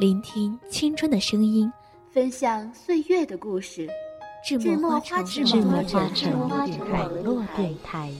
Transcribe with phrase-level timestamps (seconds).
[0.00, 1.70] 聆听青春的声音，
[2.10, 3.86] 分享岁月的故事。
[4.42, 6.48] 致墨花城，致墨花城
[6.90, 8.10] 网络电台，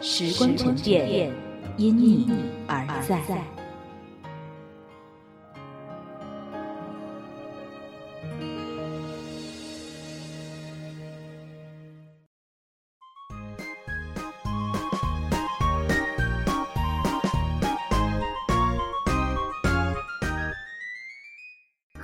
[0.00, 1.32] 时光沉淀，
[1.76, 2.28] 因你
[2.66, 3.57] 而在。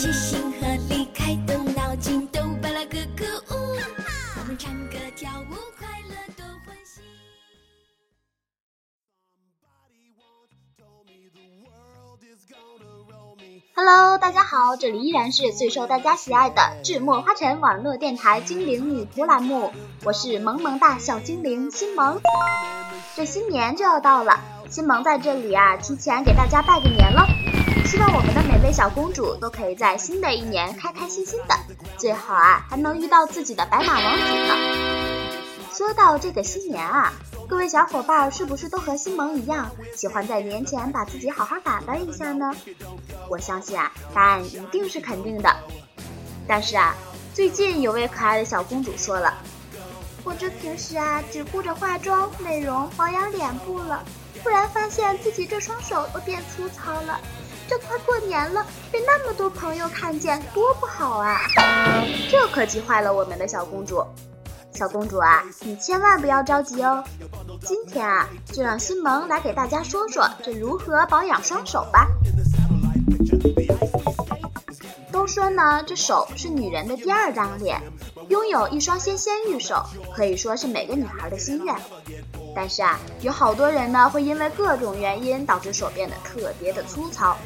[0.00, 3.76] 起心和离开动脑筋，都巴拉咯咯呜。
[4.40, 7.02] 我们唱歌跳舞，快乐多欢喜。
[13.74, 19.70] Hello，大家好，这里依然是最受大家喜爱的智墨花城网络电台精灵女仆栏目，
[20.04, 22.18] 我是萌萌哒小精灵新萌。
[23.16, 24.40] 这新年就要到了，
[24.70, 27.49] 新萌在这里啊，提前给大家拜个年喽。
[27.90, 31.56] 希望我们的每位小公主都可以在新的一年开开心心的，
[31.98, 34.54] 最好啊还能遇到自己的白马王子呢。
[35.72, 37.12] 说到这个新年啊，
[37.48, 42.54] 各位小伙伴是不是都和新萌一样，喜欢在年前把自己好好打扮一下呢？
[43.28, 45.52] 我相信啊，答案一定是肯定的。
[46.46, 46.94] 但是啊，
[47.34, 49.34] 最近有位可爱的小公主说了，
[50.22, 54.04] 我这平时啊只顾着化妆、美容、保养脸部了，
[54.44, 57.20] 突然发现自己这双手都变粗糙了。
[57.70, 61.38] 这快过年了，被那么多朋友看见，多不好啊！
[62.28, 64.04] 这可急坏了我们的小公主。
[64.74, 67.04] 小公主啊，你千万不要着急哦。
[67.62, 72.08] 今天啊，就让新萌来给大家说说这如何保养双手吧。
[75.12, 77.80] 都说呢，这手是女人的第二张脸，
[78.30, 79.80] 拥有一双纤纤玉手，
[80.12, 81.72] 可以说是每个女孩的心愿。
[82.52, 87.36] 但是啊，有好多人呢，会因为各种原因导致手变得特别的粗糙，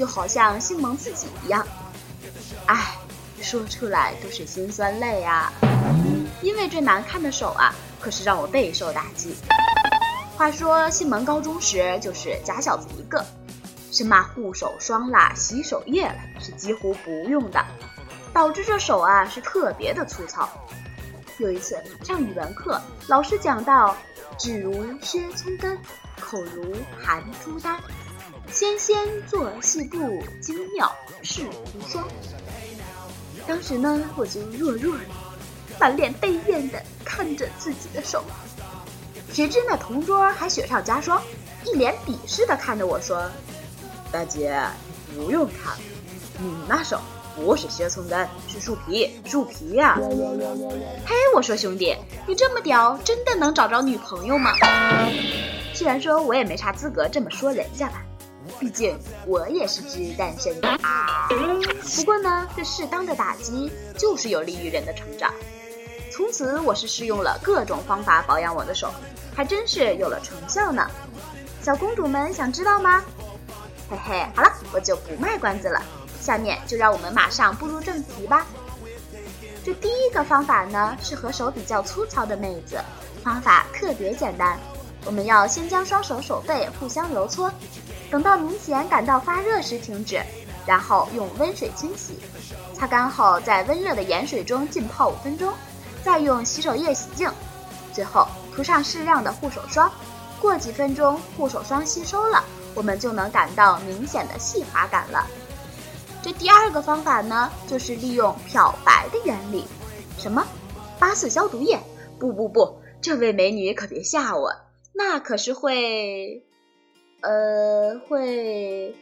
[0.00, 1.62] 就好像新萌自己一样。
[2.64, 2.96] 唉，
[3.42, 5.52] 说出来都是心酸泪啊！
[6.40, 9.36] 因为这难看的手啊，可是让我备受打击。
[10.38, 13.22] 话说新萌高中时就是假小子一个，
[13.92, 17.62] 什么护手霜啦、洗手液啦，是几乎不用的，
[18.32, 20.48] 导致这手啊是特别的粗糙。
[21.36, 23.94] 有一次上语文课，老师讲到。
[24.38, 24.72] 指如
[25.02, 25.76] 削葱根，
[26.18, 27.78] 口如含珠丹，
[28.52, 30.90] 纤纤作细步，精妙
[31.22, 32.06] 是无双。
[33.46, 35.04] 当时呢，我就弱弱的，
[35.78, 38.24] 满脸悲怨的看着自己的手。
[39.32, 41.22] 谁知那同桌还雪上加霜，
[41.64, 43.30] 一脸鄙视的看着我说
[44.10, 44.60] ：“大姐，
[45.14, 45.76] 不用看，
[46.38, 47.00] 你那手。”
[47.36, 49.96] 不是削葱根，是树皮，树皮呀！
[51.06, 51.96] 嘿，我说兄弟，
[52.26, 54.52] 你这么屌，真的能找着女朋友吗？
[55.72, 58.02] 虽然说我也没啥资格这么说人家吧，
[58.58, 60.68] 毕竟我也是只单身的。
[61.96, 65.32] 不过呢，这适当的打击就是有利于人的成长。
[66.12, 68.90] 从此，我是试用了各种方法保养我的手，
[69.34, 70.86] 还真是有了成效呢。
[71.62, 73.02] 小公主们想知道吗？
[73.90, 75.82] 嘿嘿，好了，我就不卖关子了。
[76.20, 78.46] 下面就让我们马上步入正题吧。
[79.64, 82.78] 这第一个方法呢，是和手比较粗糙的妹子，
[83.22, 84.58] 方法特别简单。
[85.06, 87.50] 我们要先将双手手背互相揉搓，
[88.10, 90.20] 等到明显感到发热时停止，
[90.66, 92.18] 然后用温水清洗，
[92.74, 95.52] 擦干后在温热的盐水中浸泡五分钟，
[96.02, 97.30] 再用洗手液洗净，
[97.92, 99.90] 最后涂上适量的护手霜。
[100.40, 102.42] 过几分钟，护手霜吸收了，
[102.74, 105.26] 我们就能感到明显的细滑感了。
[106.22, 109.66] 这第二个方法呢，就是利用漂白的原理。
[110.18, 110.44] 什么？
[110.98, 111.78] 八四消毒液？
[112.18, 114.50] 不不不，这位美女可别吓我！
[114.92, 116.44] 那可是会，
[117.22, 118.94] 呃，会，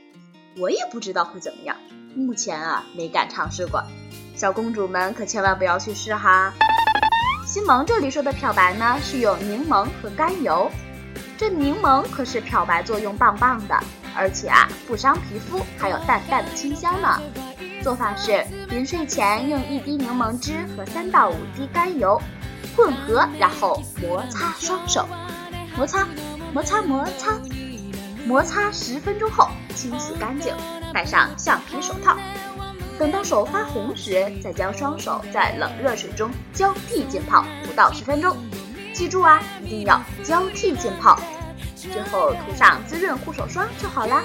[0.58, 1.76] 我也不知道会怎么样。
[2.16, 3.82] 目前啊，没敢尝试过。
[4.34, 6.52] 小公主们可千万不要去试哈。
[7.46, 10.70] 西蒙这里说的漂白呢，是有柠檬和甘油。
[11.36, 13.78] 这柠檬可是漂白作用棒棒的，
[14.16, 17.20] 而且啊，不伤皮肤，还有淡淡的清香呢。
[17.82, 22.20] 做法是：临睡前用一滴柠檬汁和三到五滴甘油
[22.76, 25.06] 混合，然后摩擦双手，
[25.76, 26.08] 摩擦，
[26.52, 27.38] 摩擦，摩擦，
[28.28, 30.54] 摩擦十分钟后清洗干净，
[30.92, 32.14] 戴上橡皮手套。
[32.98, 38.36] 等到手发红时，再将双手在冷热水中交替浸泡五到十分钟。
[38.92, 41.18] 记住啊，一定要交替浸泡。
[41.74, 44.22] 最后涂上滋润护手霜就好啦。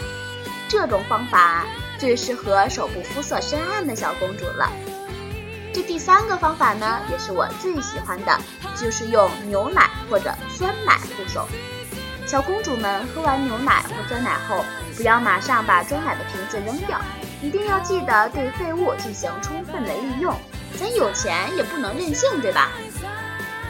[0.67, 1.65] 这种方法。
[1.99, 4.69] 最适合手部肤色深暗的小公主了。
[5.73, 8.37] 这第三个方法呢，也是我最喜欢的，
[8.75, 11.47] 就是用牛奶或者酸奶护手。
[12.25, 14.63] 小公主们喝完牛奶或酸奶后，
[14.95, 16.99] 不要马上把装奶的瓶子扔掉，
[17.41, 20.33] 一定要记得对废物进行充分的利用。
[20.79, 22.71] 咱有钱也不能任性，对吧？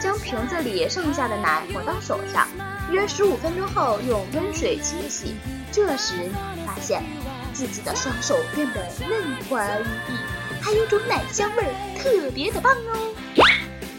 [0.00, 2.46] 将瓶子里剩下的奶抹到手上，
[2.90, 5.34] 约十五分钟后用温水清洗。
[5.70, 7.02] 这时你会发现。
[7.52, 10.12] 自己的双手变得嫩滑无比，
[10.60, 13.14] 还有种奶香味儿，特别的棒哦。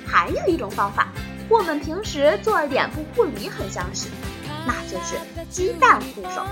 [0.06, 1.08] 还有一种方法，
[1.48, 4.10] 我们平时做脸部护理很相似，
[4.66, 5.16] 那就是
[5.50, 6.44] 鸡蛋护手。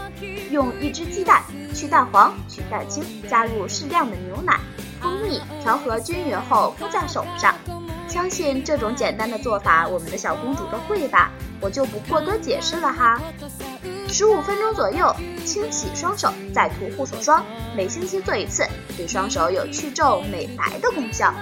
[0.52, 1.42] 用一只鸡蛋，
[1.74, 4.60] 去蛋黄，取蛋清，加入适量的牛奶、
[5.02, 7.56] 蜂蜜，调和均匀后敷在手上。
[8.08, 11.32] 相信这种简单的做法，我们的小公主都会吧？
[11.60, 13.20] 我就不过多解释了哈。
[14.08, 17.44] 十五分钟左右清洗双手，再涂护手霜。
[17.76, 18.64] 每星期做一次，
[18.96, 21.34] 对双手有去皱美白的功效。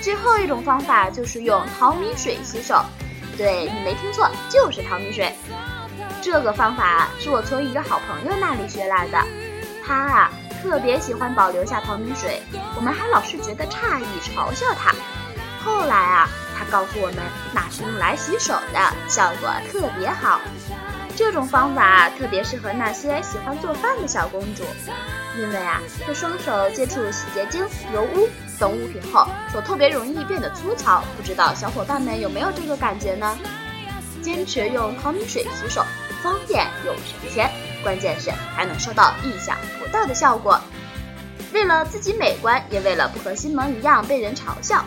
[0.00, 2.82] 最后一种方法就是用淘米水洗手。
[3.38, 5.32] 对你没听错，就是淘米水。
[6.22, 9.18] 这个方法是我从一个好朋友那里学来的。
[9.84, 10.32] 他啊
[10.62, 12.40] 特别喜欢保留下淘米水，
[12.76, 14.94] 我们还老是觉得诧异，嘲笑他。
[15.64, 17.16] 后来啊，他告诉我们
[17.52, 18.78] 那是用来洗手的，
[19.08, 20.40] 效果特别好。
[21.16, 24.62] 这种方法特别适合那些喜欢做饭的小公主，
[25.36, 28.28] 因为啊，她双手接触洗洁精、油污
[28.60, 31.02] 等物品后，手特别容易变得粗糙。
[31.16, 33.36] 不知道小伙伴们有没有这个感觉呢？
[34.22, 35.84] 坚持用淘米水洗手，
[36.22, 37.50] 方便又省钱，
[37.82, 40.60] 关键是还能收到意想不到的效果。
[41.52, 44.84] 为了自己美观，也为了不和新萌一样被人嘲笑，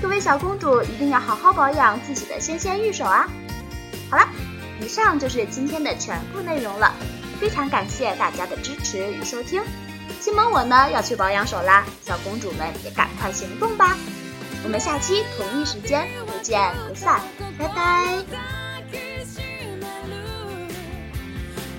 [0.00, 3.28] 各位小公主一定要好好保养自己的纤纤玉手啊！
[4.10, 4.28] 好了。
[4.80, 6.92] 以上就是今天的全部内容了，
[7.40, 9.62] 非常感谢大家的支持与收听。
[10.20, 13.96] 新萌我呢要去保养手啦，小公主们也赶快行动吧！
[14.64, 17.20] 我们下期同一时间不见不散，
[17.56, 18.61] 拜拜。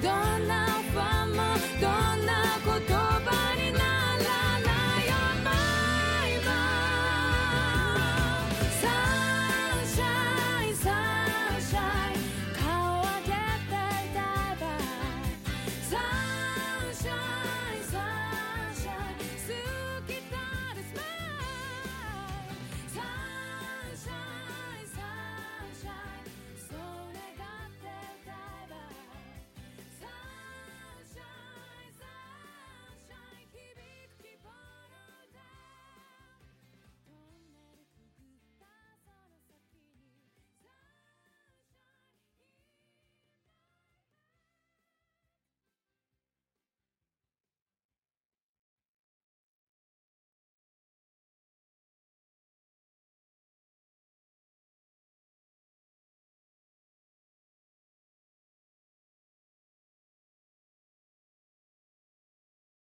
[0.03, 0.32] gone.